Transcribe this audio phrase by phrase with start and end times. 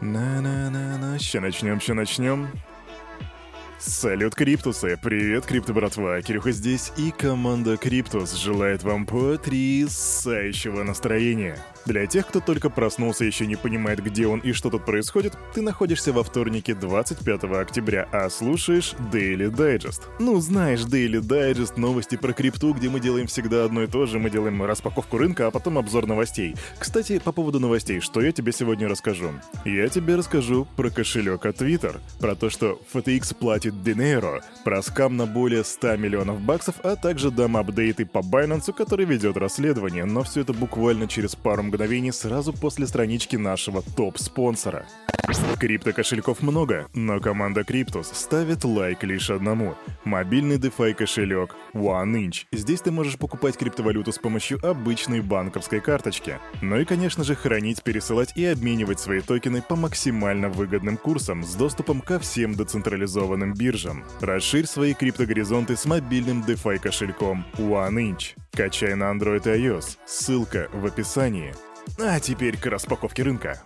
[0.00, 2.48] На-на-на-на, ща начнем, ща начнем.
[3.78, 4.98] Салют, Криптусы!
[5.02, 6.20] Привет, Крипто братва!
[6.22, 11.58] Кирюха здесь, и команда Криптус желает вам потрясающего настроения.
[11.86, 15.34] Для тех, кто только проснулся и еще не понимает, где он и что тут происходит,
[15.54, 20.02] ты находишься во вторнике 25 октября, а слушаешь Daily Digest.
[20.18, 24.18] Ну, знаешь, Daily Digest, новости про крипту, где мы делаем всегда одно и то же.
[24.18, 26.56] Мы делаем распаковку рынка, а потом обзор новостей.
[26.80, 29.30] Кстати, по поводу новостей, что я тебе сегодня расскажу?
[29.64, 35.16] Я тебе расскажу про кошелек от Twitter, про то, что FTX платит Dinero, про скам
[35.16, 40.24] на более 100 миллионов баксов, а также дам апдейты по Binance, который ведет расследование, но
[40.24, 44.86] все это буквально через пару мгновений сразу после странички нашего топ-спонсора.
[45.58, 49.74] Крипто-кошельков много, но команда Криптус ставит лайк лишь одному.
[50.04, 52.44] Мобильный DeFi кошелек OneInch.
[52.52, 56.38] Здесь ты можешь покупать криптовалюту с помощью обычной банковской карточки.
[56.62, 61.54] Ну и, конечно же, хранить, пересылать и обменивать свои токены по максимально выгодным курсам с
[61.54, 64.04] доступом ко всем децентрализованным биржам.
[64.20, 68.36] Расширь свои криптогоризонты с мобильным DeFi кошельком OneInch.
[68.52, 69.98] Качай на Android и iOS.
[70.06, 71.52] Ссылка в описании.
[71.98, 73.62] А теперь к распаковке рынка.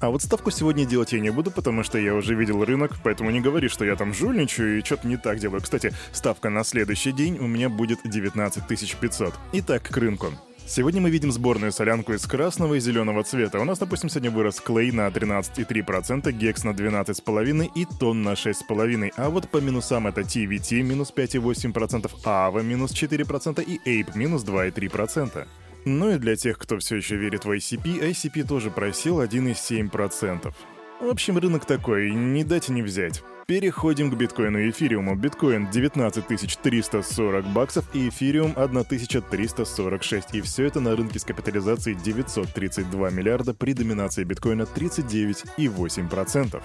[0.00, 3.30] А вот ставку сегодня делать я не буду, потому что я уже видел рынок, поэтому
[3.30, 5.60] не говори, что я там жульничаю и что-то не так делаю.
[5.60, 9.34] Кстати, ставка на следующий день у меня будет 19 500.
[9.52, 10.28] Итак, к рынку.
[10.68, 13.60] Сегодня мы видим сборную солянку из красного и зеленого цвета.
[13.60, 19.12] У нас, допустим, сегодня вырос клей на 13,3%, гекс на 12,5% и тон на 6,5%.
[19.16, 25.46] А вот по минусам это TVT минус 5,8%, AVA минус 4% и APE минус 2,3%.
[25.86, 30.52] Ну и для тех, кто все еще верит в ICP, ICP тоже просил 1,7%.
[31.00, 33.22] В общем, рынок такой, не дать не взять.
[33.46, 35.14] Переходим к биткоину и эфириуму.
[35.14, 40.34] Биткоин 19 340 баксов и эфириум 1346.
[40.34, 46.60] И все это на рынке с капитализацией 932 миллиарда при доминации биткоина 39,8%.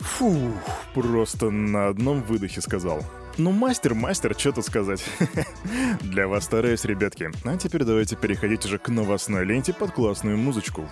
[0.00, 0.52] Фух,
[0.92, 3.02] просто на одном выдохе сказал.
[3.38, 5.04] Ну, мастер, мастер, что тут сказать.
[6.00, 7.30] Для вас стараюсь, ребятки.
[7.44, 10.88] А теперь давайте переходить уже к новостной ленте под классную музычку.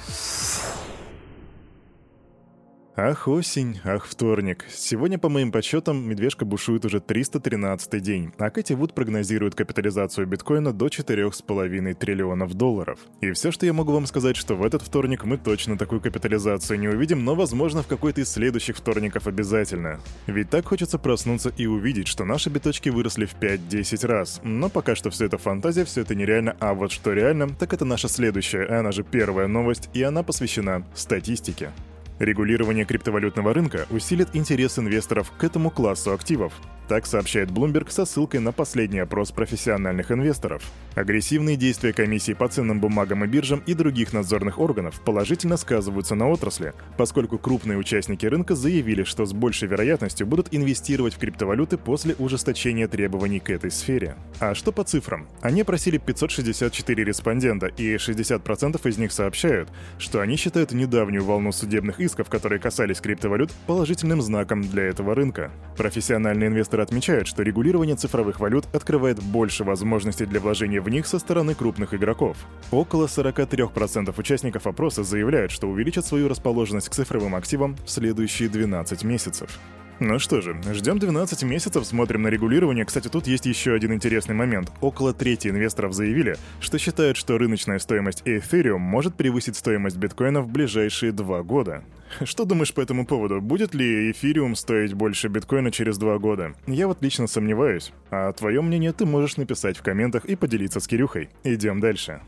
[2.96, 4.66] Ах, осень, ах, вторник.
[4.70, 10.72] Сегодня, по моим подсчетам, медвежка бушует уже 313 день, а Кэти Вуд прогнозирует капитализацию биткоина
[10.72, 13.00] до 4,5 триллионов долларов.
[13.20, 16.78] И все, что я могу вам сказать, что в этот вторник мы точно такую капитализацию
[16.78, 19.98] не увидим, но, возможно, в какой-то из следующих вторников обязательно.
[20.28, 24.40] Ведь так хочется проснуться и увидеть, что наши биточки выросли в 5-10 раз.
[24.44, 27.84] Но пока что все это фантазия, все это нереально, а вот что реально, так это
[27.84, 31.72] наша следующая, она же первая новость, и она посвящена статистике.
[32.20, 36.52] Регулирование криптовалютного рынка усилит интерес инвесторов к этому классу активов.
[36.88, 40.62] Так сообщает Bloomberg со ссылкой на последний опрос профессиональных инвесторов.
[40.94, 46.28] Агрессивные действия комиссии по ценным бумагам и биржам и других надзорных органов положительно сказываются на
[46.28, 52.14] отрасли, поскольку крупные участники рынка заявили, что с большей вероятностью будут инвестировать в криптовалюты после
[52.18, 54.16] ужесточения требований к этой сфере.
[54.38, 55.26] А что по цифрам?
[55.40, 61.98] Они просили 564 респондента, и 60% из них сообщают, что они считают недавнюю волну судебных
[62.04, 65.50] исков, которые касались криптовалют, положительным знаком для этого рынка.
[65.76, 71.18] Профессиональные инвесторы отмечают, что регулирование цифровых валют открывает больше возможностей для вложения в них со
[71.18, 72.36] стороны крупных игроков.
[72.70, 79.04] Около 43% участников опроса заявляют, что увеличат свою расположенность к цифровым активам в следующие 12
[79.04, 79.58] месяцев.
[80.00, 82.84] Ну что же, ждем 12 месяцев, смотрим на регулирование.
[82.84, 84.72] Кстати, тут есть еще один интересный момент.
[84.80, 90.48] Около трети инвесторов заявили, что считают, что рыночная стоимость Ethereum может превысить стоимость биткоина в
[90.48, 91.84] ближайшие два года.
[92.24, 93.40] Что думаешь по этому поводу?
[93.40, 96.54] Будет ли эфириум стоить больше биткоина через два года?
[96.66, 97.92] Я вот лично сомневаюсь.
[98.10, 101.30] А твое мнение ты можешь написать в комментах и поделиться с Кирюхой.
[101.44, 102.20] Идем дальше.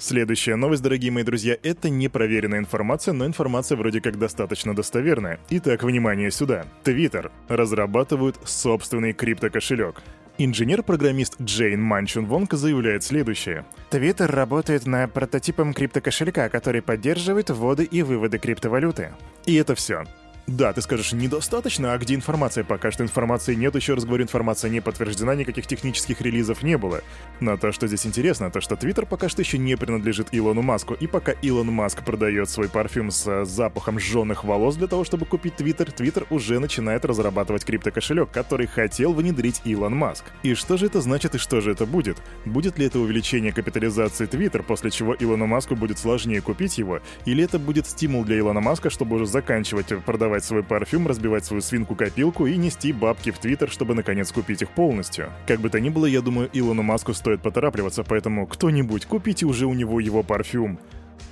[0.00, 5.40] Следующая новость, дорогие мои друзья, это непроверенная информация, но информация вроде как достаточно достоверная.
[5.50, 6.66] Итак, внимание сюда.
[6.84, 10.00] Твиттер разрабатывают собственный криптокошелек.
[10.38, 13.66] Инженер-программист Джейн Манчун Вонг заявляет следующее.
[13.90, 19.10] Твиттер работает над прототипом криптокошелька, который поддерживает вводы и выводы криптовалюты.
[19.46, 20.04] И это все.
[20.48, 22.64] Да, ты скажешь, недостаточно, а где информация?
[22.64, 27.02] Пока что информации нет, еще раз говорю, информация не подтверждена, никаких технических релизов не было.
[27.38, 30.94] Но то, что здесь интересно, то, что Твиттер пока что еще не принадлежит Илону Маску,
[30.94, 35.26] и пока Илон Маск продает свой парфюм с э, запахом жженых волос для того, чтобы
[35.26, 40.24] купить Твиттер, Твиттер уже начинает разрабатывать криптокошелек, который хотел внедрить Илон Маск.
[40.42, 42.16] И что же это значит и что же это будет?
[42.46, 47.44] Будет ли это увеличение капитализации Твиттер, после чего Илону Маску будет сложнее купить его, или
[47.44, 51.62] это будет стимул для Илона Маска, чтобы уже заканчивать продавать продавать свой парфюм, разбивать свою
[51.62, 55.30] свинку-копилку и нести бабки в Твиттер, чтобы наконец купить их полностью.
[55.46, 59.66] Как бы то ни было, я думаю, Илону Маску стоит поторапливаться, поэтому кто-нибудь купите уже
[59.66, 60.78] у него его парфюм.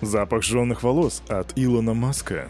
[0.01, 2.49] Запах жженных волос от Илона Маска.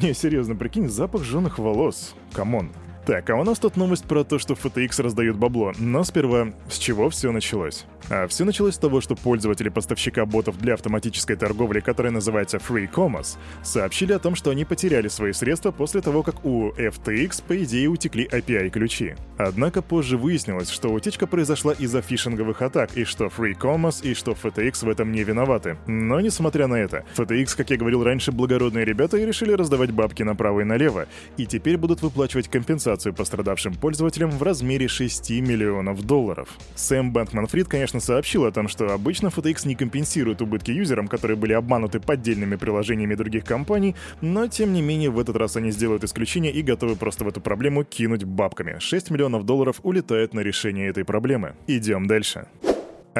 [0.00, 2.14] Не, серьезно, прикинь, запах жженых волос.
[2.32, 2.70] Come on.
[3.08, 5.72] Так, а у нас тут новость про то, что FTX раздают бабло.
[5.78, 7.86] Но сперва, с чего все началось?
[8.10, 13.38] А все началось с того, что пользователи поставщика ботов для автоматической торговли, которая называется 3Commas,
[13.62, 17.88] сообщили о том, что они потеряли свои средства после того, как у FTX, по идее,
[17.88, 19.14] утекли API-ключи.
[19.38, 24.84] Однако позже выяснилось, что утечка произошла из-за фишинговых атак, и что FreeCommerce, и что FTX
[24.84, 25.78] в этом не виноваты.
[25.86, 30.22] Но несмотря на это, FTX, как я говорил раньше, благородные ребята и решили раздавать бабки
[30.22, 31.06] направо и налево,
[31.38, 36.48] и теперь будут выплачивать компенсацию пострадавшим пользователям в размере 6 миллионов долларов.
[36.74, 41.52] Сэм Бэнкман-Фрид, конечно, сообщил о том, что обычно FTX не компенсирует убытки юзерам, которые были
[41.52, 46.52] обмануты поддельными приложениями других компаний, но тем не менее в этот раз они сделают исключение
[46.52, 48.78] и готовы просто в эту проблему кинуть бабками.
[48.78, 51.54] 6 миллионов долларов улетает на решение этой проблемы.
[51.66, 52.46] Идем дальше.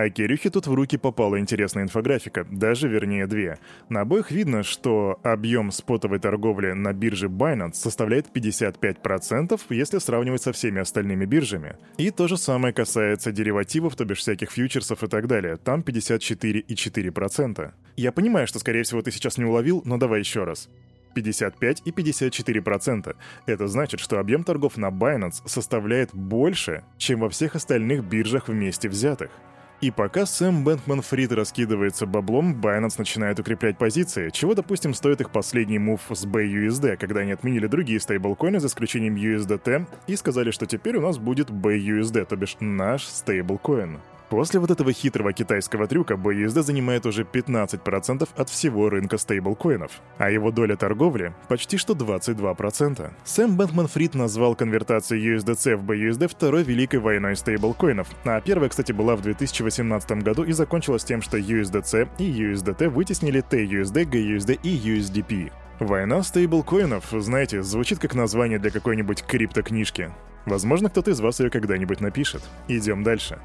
[0.01, 3.59] А Кирюхе тут в руки попала интересная инфографика, даже вернее две.
[3.89, 10.53] На обоих видно, что объем спотовой торговли на бирже Binance составляет 55%, если сравнивать со
[10.53, 11.75] всеми остальными биржами.
[11.97, 15.57] И то же самое касается деривативов, то бишь всяких фьючерсов и так далее.
[15.57, 17.73] Там 54,4%.
[17.97, 20.69] Я понимаю, что, скорее всего, ты сейчас не уловил, но давай еще раз.
[21.15, 23.17] 55 и 54%.
[23.47, 28.89] Это значит, что объем торгов на Binance составляет больше, чем во всех остальных биржах вместе
[28.89, 29.33] взятых.
[29.81, 35.31] И пока Сэм Бэнкман Фрид раскидывается баблом, Binance начинает укреплять позиции, чего, допустим, стоит их
[35.31, 40.67] последний move с BUSD, когда они отменили другие стейблкоины за исключением USDT и сказали, что
[40.67, 44.01] теперь у нас будет BUSD, то бишь наш стейблкоин.
[44.29, 50.31] После вот этого хитрого китайского трюка BUSD занимает уже 15% от всего рынка стейблкоинов, а
[50.31, 53.11] его доля торговли почти что 22%.
[53.25, 59.17] Сэм Бэнкман-Фрид назвал конвертацию USDC в BUSD второй великой войной стейблкоинов, а первая, кстати, была
[59.17, 65.53] в 2018 году и закончилась тем, что USDC и USDT вытеснили TUSD, GUSD и USDP.
[65.81, 70.11] Война стейблкоинов, знаете, звучит как название для какой-нибудь криптокнижки.
[70.45, 72.43] Возможно, кто-то из вас ее когда-нибудь напишет.
[72.69, 73.39] Идем дальше.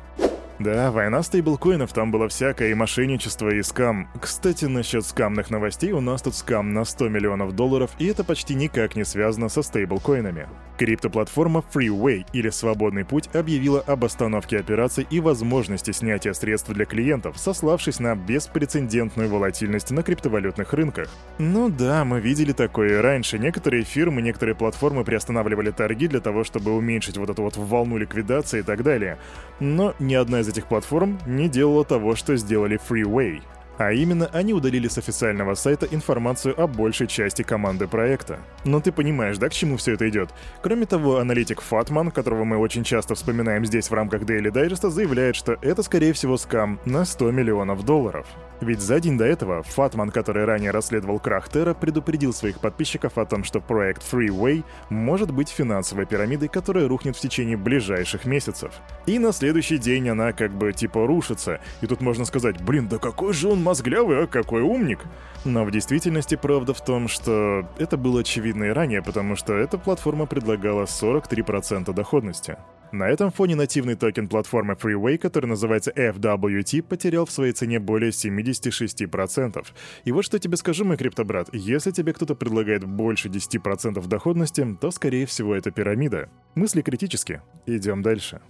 [0.60, 4.08] Да, война стейблкоинов, там было всякое, и мошенничество, и скам.
[4.22, 8.54] Кстати, насчет скамных новостей, у нас тут скам на 100 миллионов долларов, и это почти
[8.54, 10.48] никак не связано со стейблкоинами.
[10.78, 17.38] Криптоплатформа Freeway, или Свободный путь, объявила об остановке операций и возможности снятия средств для клиентов,
[17.38, 21.10] сославшись на беспрецедентную волатильность на криптовалютных рынках.
[21.40, 23.40] Ну да, мы видели такое раньше.
[23.40, 28.60] Некоторые фирмы, некоторые платформы приостанавливали торги для того, чтобы уменьшить вот эту вот волну ликвидации
[28.60, 29.18] и так далее.
[29.60, 33.42] Но ни одна из этих платформ не делала того, что сделали Freeway.
[33.78, 38.40] А именно, они удалили с официального сайта информацию о большей части команды проекта.
[38.66, 40.30] Но ты понимаешь, да, к чему все это идет?
[40.62, 45.36] Кроме того, аналитик Фатман, которого мы очень часто вспоминаем здесь в рамках Daily Digest, заявляет,
[45.36, 48.28] что это, скорее всего, скам на 100 миллионов долларов.
[48.62, 53.26] Ведь за день до этого Фатман, который ранее расследовал крах Терра, предупредил своих подписчиков о
[53.26, 58.72] том, что проект Freeway может быть финансовой пирамидой, которая рухнет в течение ближайших месяцев.
[59.06, 61.60] И на следующий день она как бы типа рушится.
[61.82, 65.00] И тут можно сказать, блин, да какой же он мозглявый, а какой умник.
[65.46, 69.78] Но в действительности правда в том, что это было очевидно и ранее, потому что эта
[69.78, 72.58] платформа предлагала 43% доходности.
[72.94, 78.12] На этом фоне нативный токен платформы Freeway, который называется FWT, потерял в своей цене более
[78.12, 79.66] 76%.
[80.06, 84.92] И вот что тебе скажу, мой криптобрат, если тебе кто-то предлагает больше 10% доходности, то
[84.92, 86.30] скорее всего это пирамида.
[86.54, 87.42] Мысли критически.
[87.66, 88.42] Идем дальше.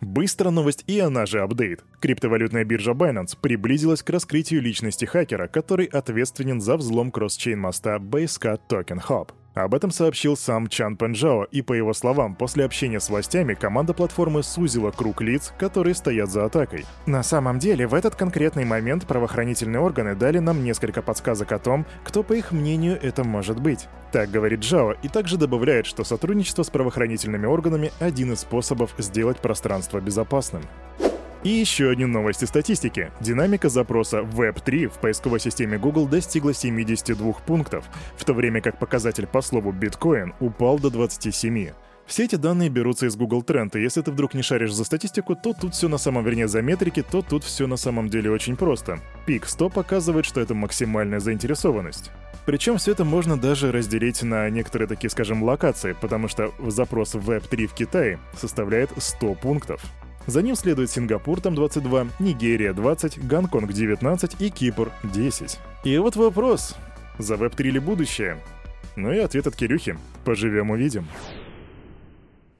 [0.00, 1.84] Быстро новость и она же апдейт.
[2.00, 8.60] Криптовалютная биржа Binance приблизилась к раскрытию личности хакера, который ответственен за взлом кросс-чейн моста Basecat
[8.68, 9.30] Token Hub.
[9.54, 13.94] Об этом сообщил сам Чан Пенжао, и по его словам, после общения с властями команда
[13.94, 16.84] платформы сузила круг лиц, которые стоят за атакой.
[17.06, 21.86] На самом деле, в этот конкретный момент правоохранительные органы дали нам несколько подсказок о том,
[22.02, 23.86] кто, по их мнению, это может быть.
[24.14, 29.38] Так говорит Джао, и также добавляет, что сотрудничество с правоохранительными органами– один из способов сделать
[29.38, 30.62] пространство безопасным.
[31.42, 33.10] И еще одни новости статистики.
[33.20, 39.26] Динамика запроса Web3 в поисковой системе Google достигла 72 пунктов, в то время как показатель
[39.26, 41.70] по слову Bitcoin упал до 27.
[42.06, 45.34] Все эти данные берутся из Google Trend, и если ты вдруг не шаришь за статистику,
[45.34, 48.54] то тут все на самом, вернее, за метрики, то тут все на самом деле очень
[48.54, 49.00] просто.
[49.26, 52.12] Пик 100 показывает, что это максимальная заинтересованность.
[52.46, 57.66] Причем все это можно даже разделить на некоторые такие, скажем, локации, потому что запрос Web3
[57.66, 59.82] в Китае составляет 100 пунктов.
[60.26, 65.58] За ним следует Сингапур, там 22, Нигерия 20, Гонконг 19 и Кипр 10.
[65.84, 66.76] И вот вопрос.
[67.18, 68.38] За Web3 ли будущее?
[68.96, 69.96] Ну и ответ от Кирюхи.
[70.24, 71.06] Поживем увидим.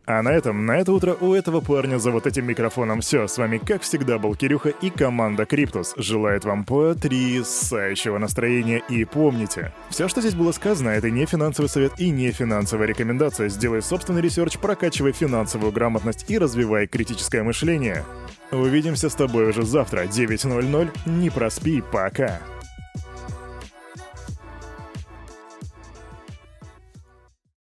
[0.07, 3.27] А на этом, на это утро у этого парня за вот этим микрофоном все.
[3.27, 5.95] С вами, как всегда, был Кирюха и команда Криптус.
[5.97, 11.93] Желает вам потрясающего настроения и помните, все, что здесь было сказано, это не финансовый совет
[11.99, 13.49] и не финансовая рекомендация.
[13.49, 18.05] Сделай собственный research, прокачивай финансовую грамотность и развивай критическое мышление.
[18.53, 20.91] Увидимся с тобой уже завтра, 9.00.
[21.07, 22.41] Не проспи, пока.